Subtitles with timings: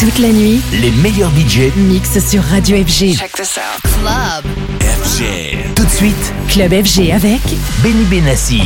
[0.00, 3.18] Toute la nuit, les meilleurs budgets mixent sur Radio FG.
[3.18, 3.82] Check this out.
[3.82, 4.46] Club
[4.80, 5.74] FG.
[5.74, 7.42] Tout de suite, Club FG avec
[7.82, 8.62] Benny Benassi.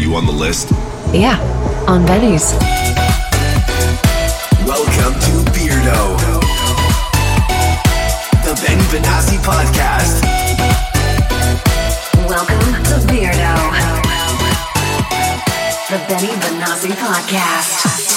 [0.00, 0.72] You on the list?
[1.12, 1.38] Yeah,
[1.86, 2.52] on Benny's.
[4.66, 6.16] Welcome to Beardo,
[9.48, 10.22] podcast.
[12.28, 13.54] Welcome to Beardo,
[15.88, 18.07] the Benny Benassi podcast.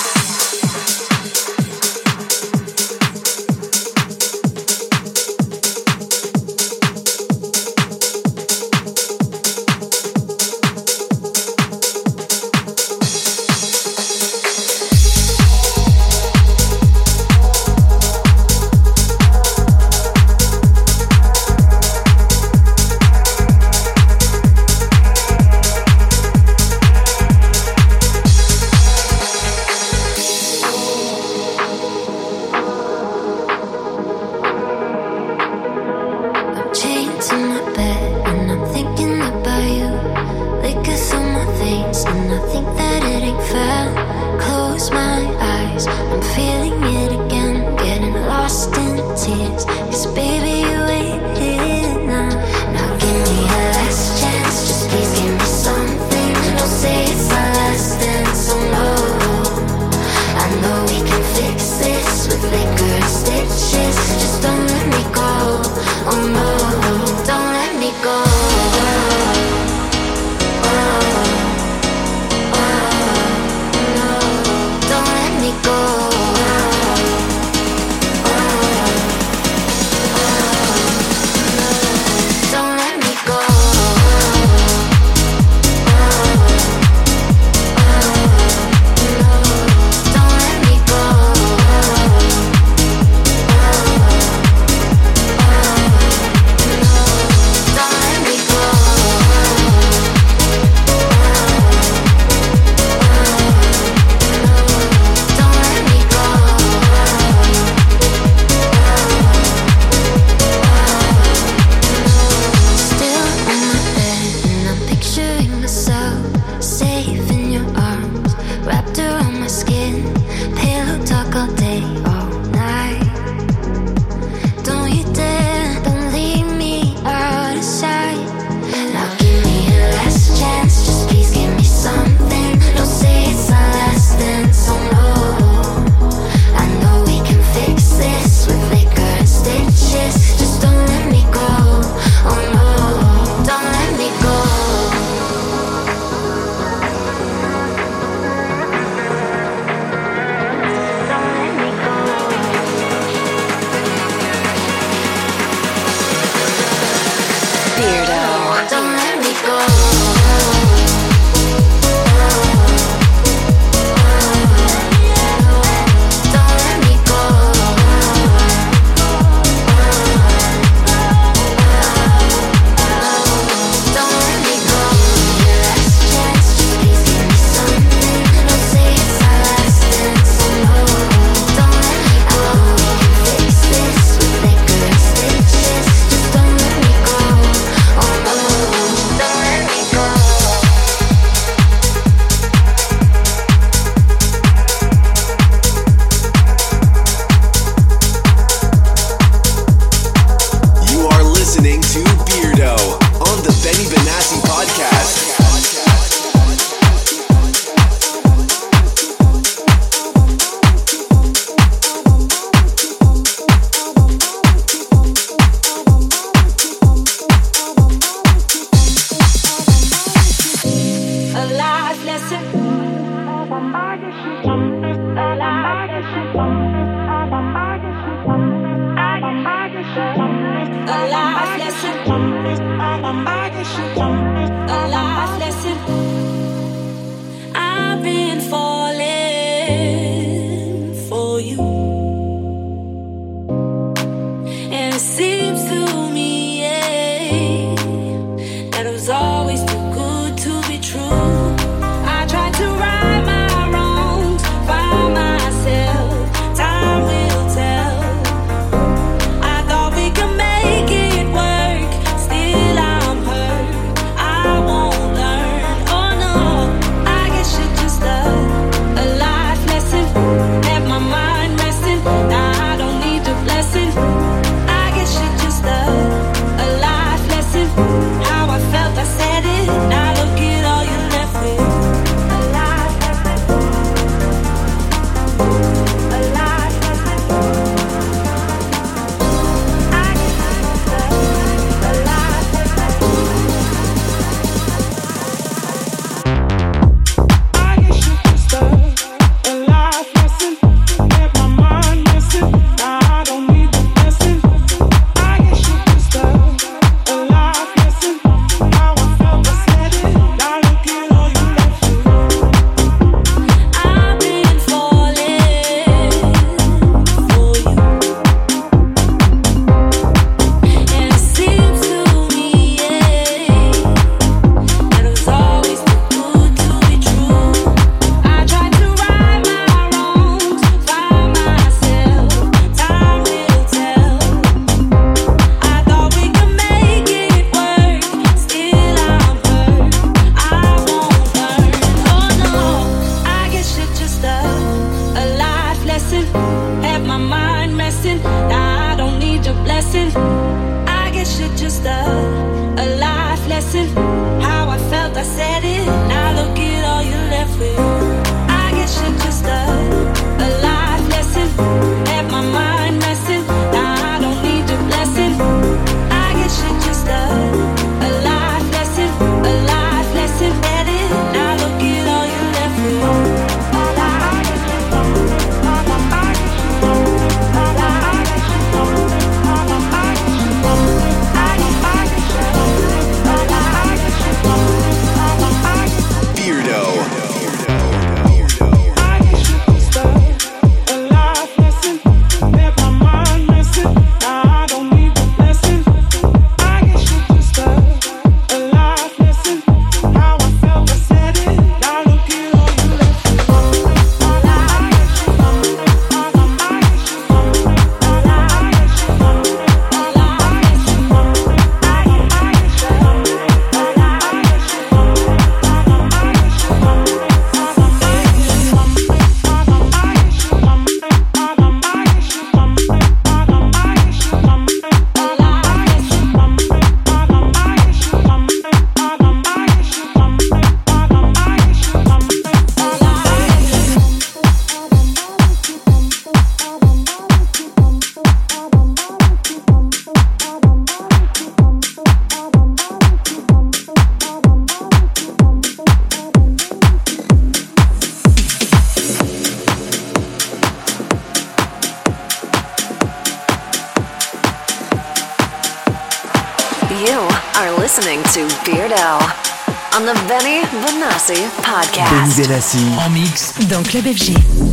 [463.92, 464.71] Club FG.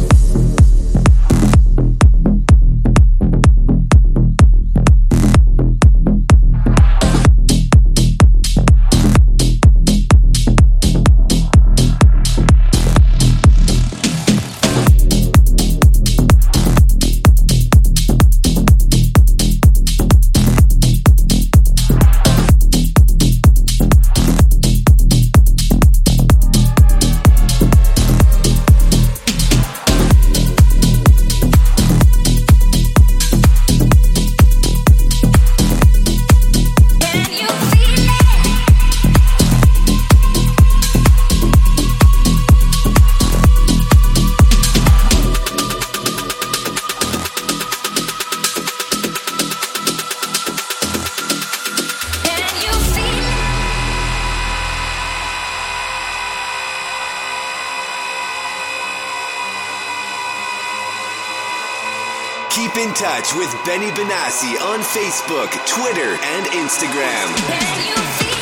[62.51, 68.38] Keep in touch with Benny Benassi on Facebook, Twitter, and Instagram.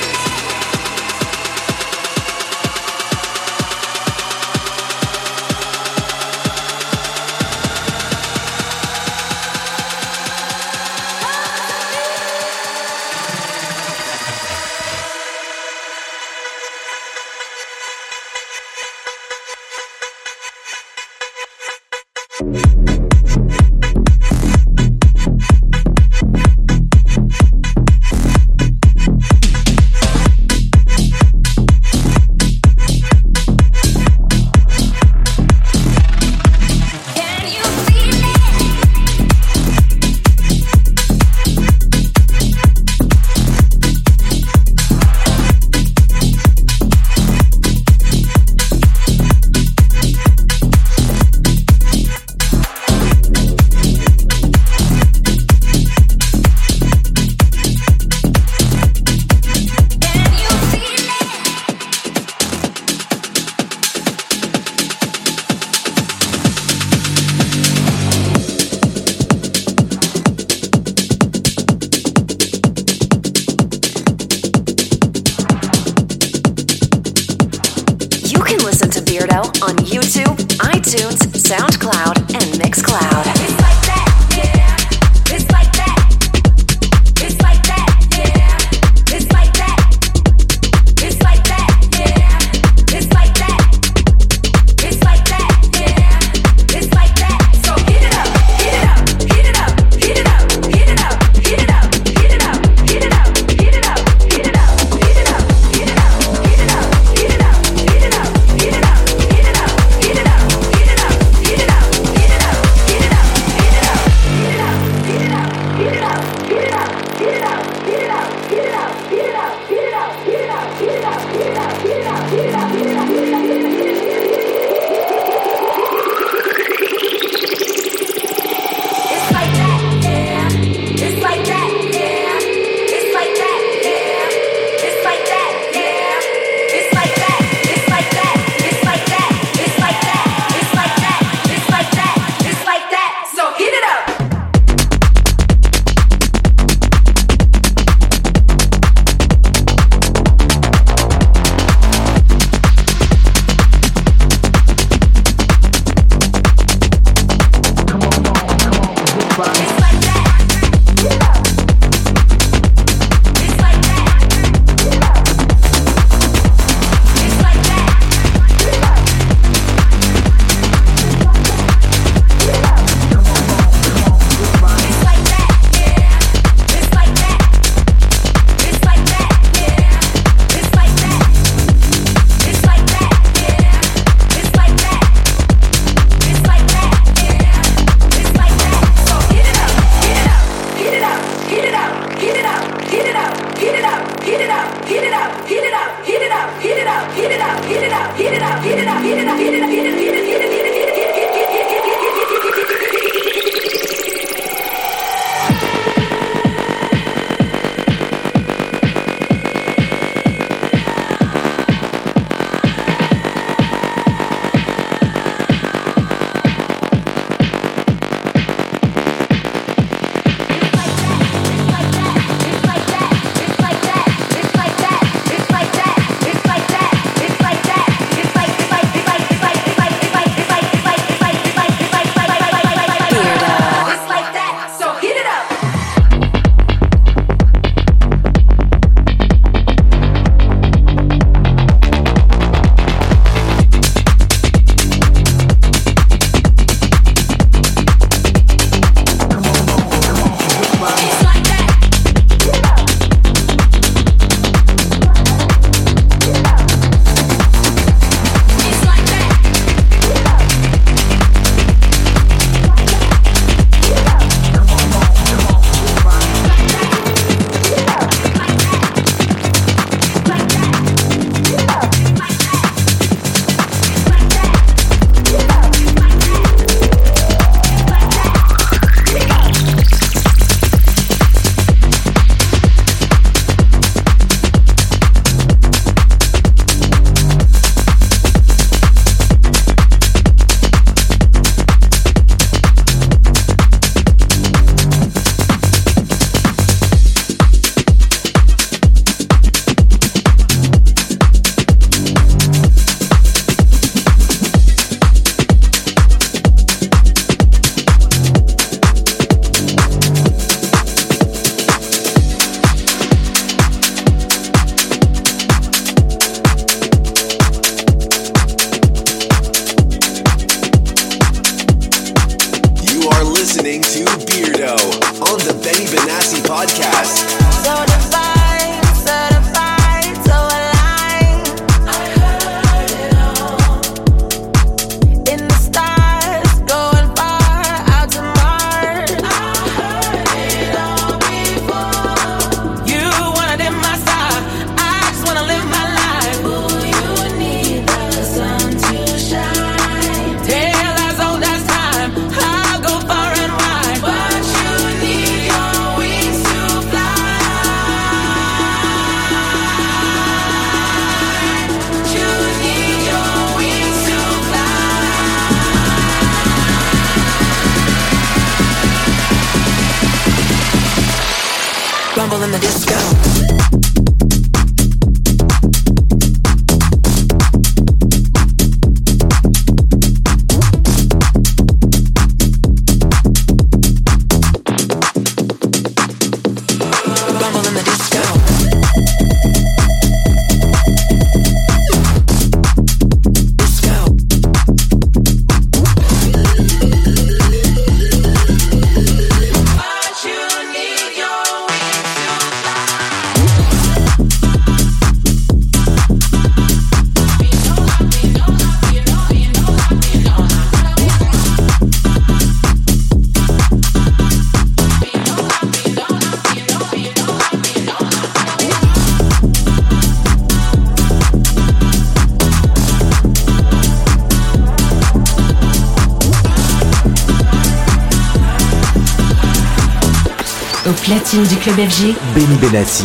[431.45, 432.15] du club FG.
[432.35, 433.05] Benny Benassi.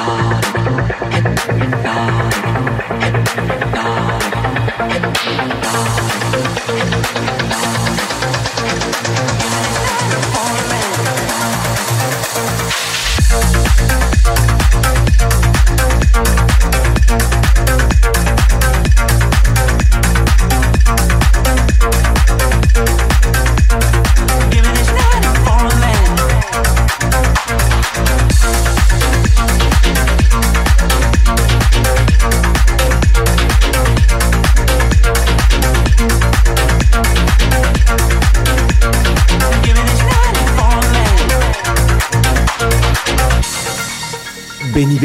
[0.00, 0.29] 야.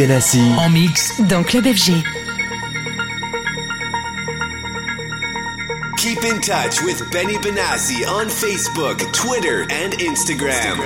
[0.06, 2.04] Benassi en mix dans Club FG.
[5.98, 10.78] Keep in touch with Benny Benassi on Facebook, Twitter and Instagram.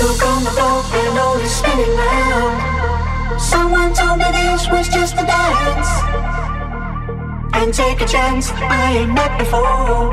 [0.00, 0.52] Look on the
[0.94, 3.38] and spinning round.
[3.38, 5.88] Someone told me this was just a dance.
[7.52, 10.08] And take a chance, I ain't met before.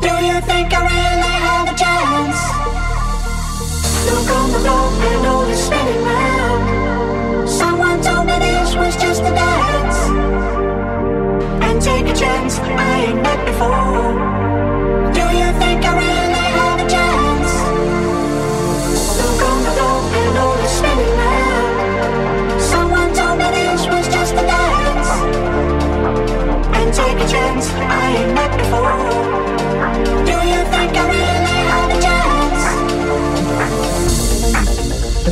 [0.00, 2.57] Do you think I really have a chance?
[11.80, 14.17] Take a chance, I ain't met before.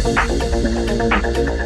[0.07, 1.66] Música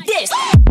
[0.00, 0.69] like this.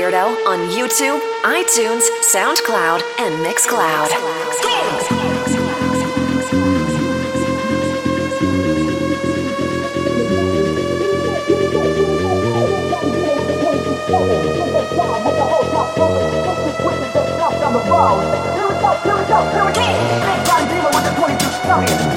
[0.00, 2.00] Beardo on YouTube, iTunes,
[2.32, 4.08] SoundCloud, and Mixcloud.
[4.08, 4.22] Here
[18.68, 19.84] we go, here we go, here we go.
[20.94, 22.09] With the 22 stunning.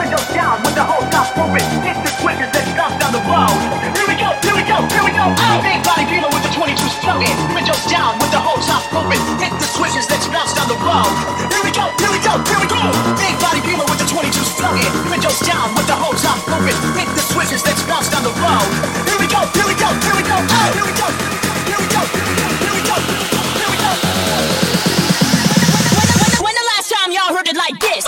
[6.93, 7.37] With the 22 stunning.
[7.53, 9.17] Windows down with the whole top open.
[9.39, 11.09] The switches, bounce down the road.
[11.49, 12.81] Here we go, here we go, here we go.
[13.17, 14.91] Big body with the 22 stunning.
[15.09, 16.75] Windows down with the whole top open.
[17.15, 18.67] The switches, bounce down the road.
[19.09, 20.37] Here we go, here we go, here we go.
[20.73, 21.07] Here we go,
[21.65, 22.01] here we go,
[22.61, 22.95] here we go,
[23.57, 23.91] here we go.
[26.43, 28.05] When the last time y'all heard it like this?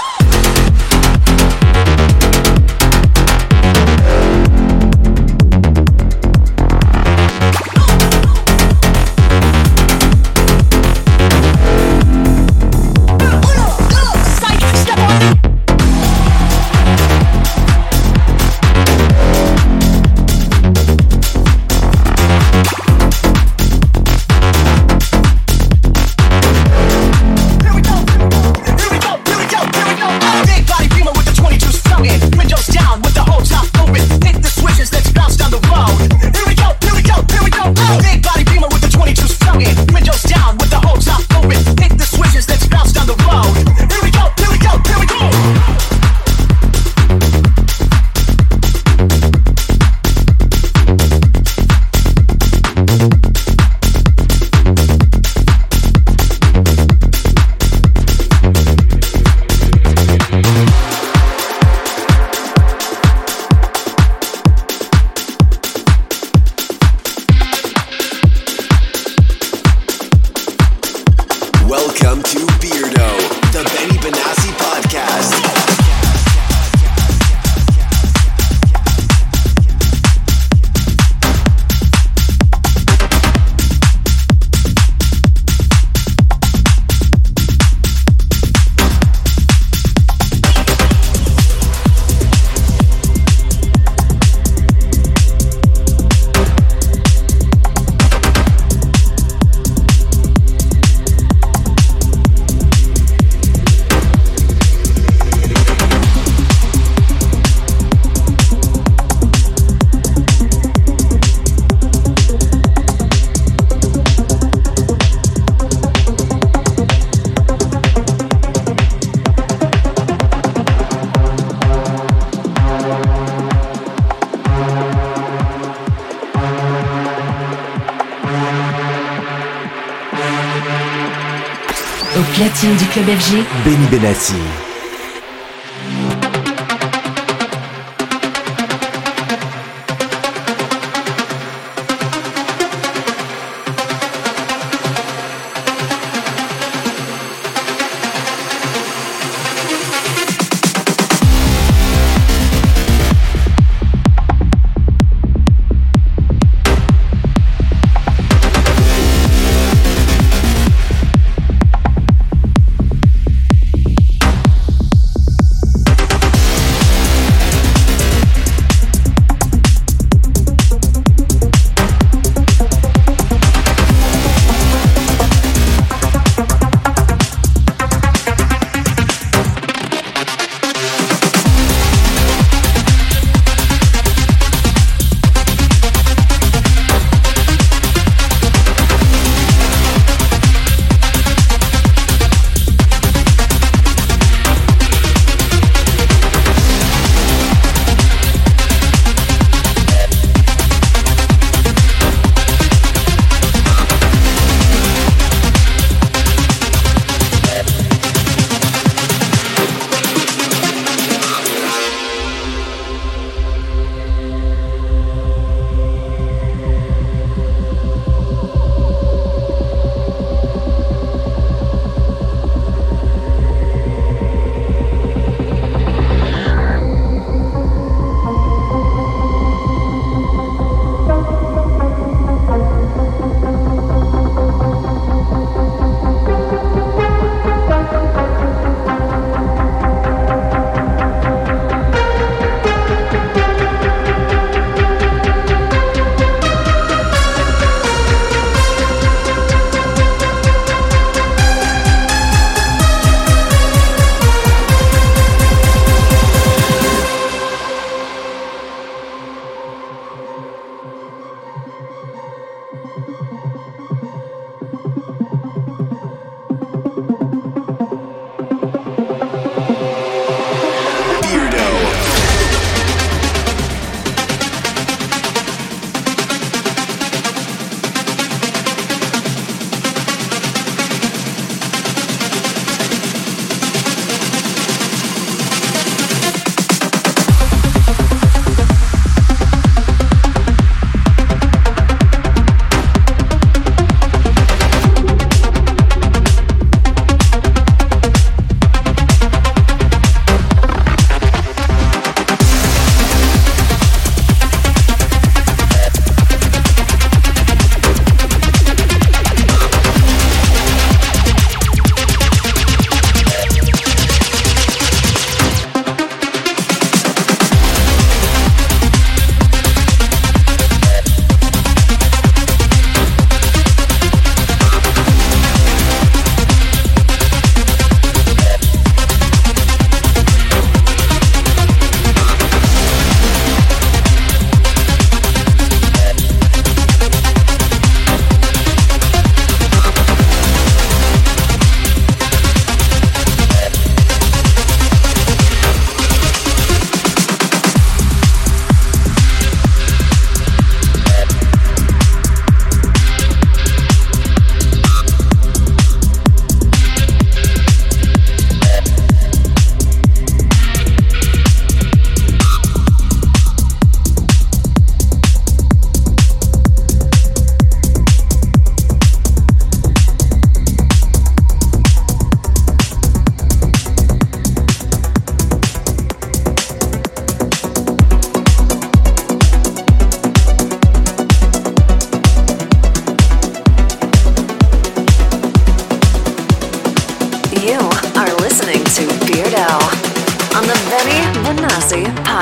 [133.05, 133.45] BFG.
[133.63, 134.64] Benny Benassi.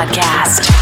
[0.03, 0.72] FG,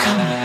[0.00, 0.39] Benny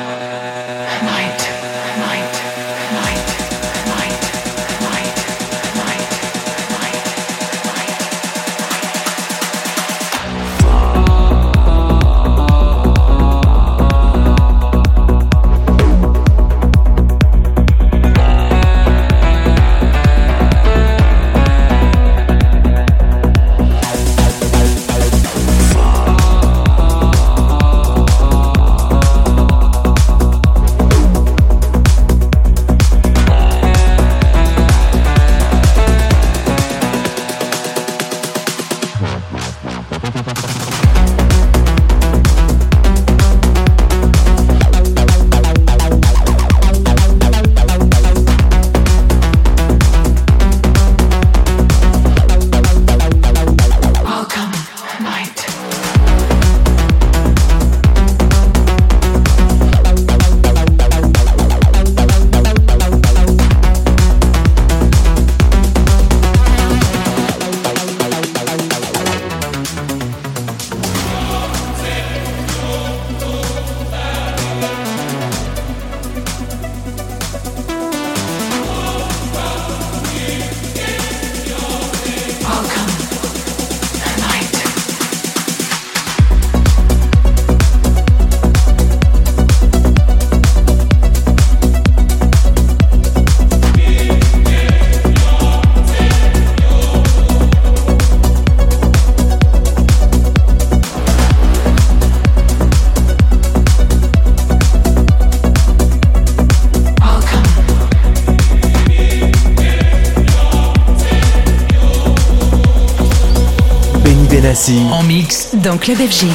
[114.91, 116.25] En mix dans Club FG.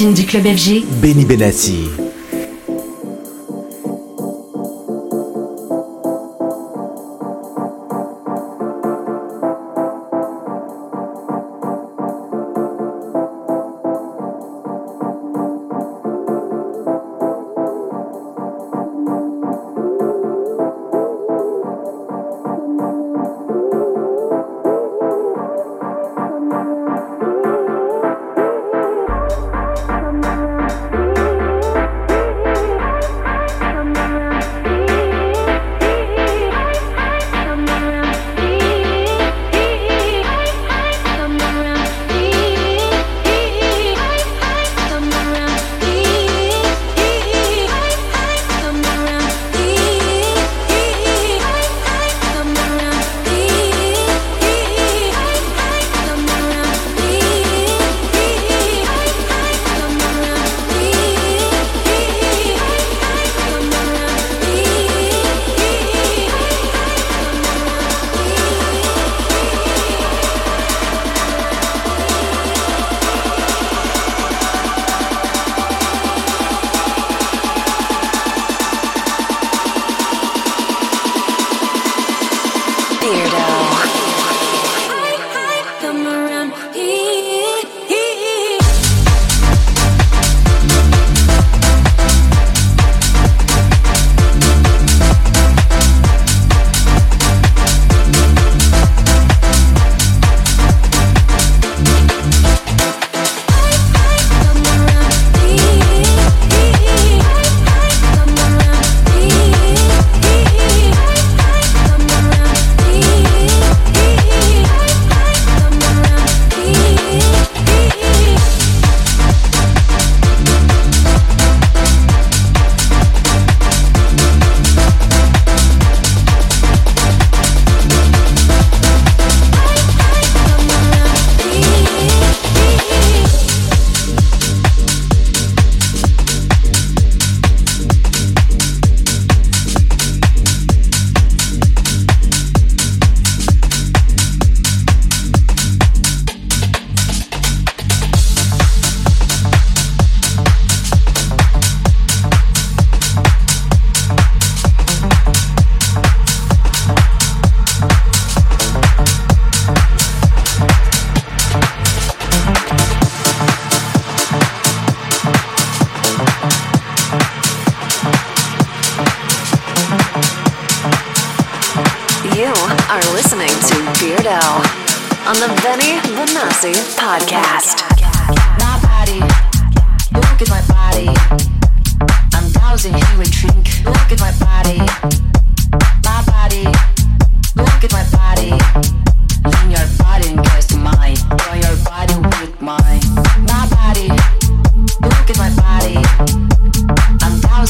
[0.00, 2.09] Du club FG, Benny Benassi.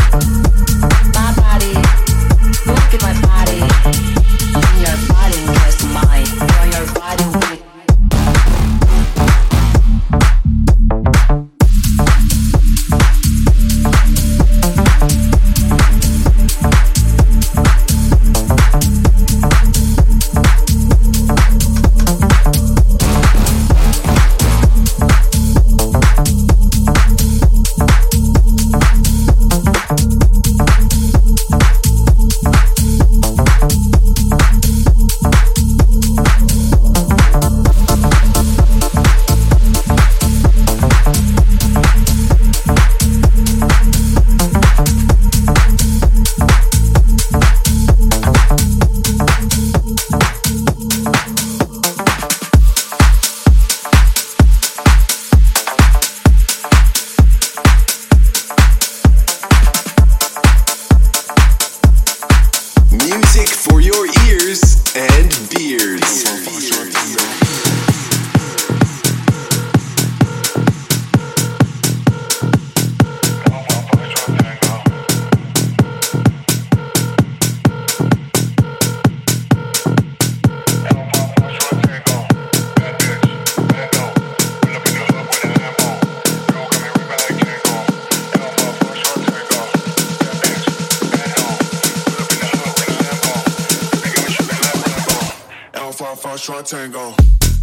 [96.71, 97.13] tango.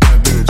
[0.02, 0.47] I did it.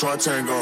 [0.00, 0.59] Try tango.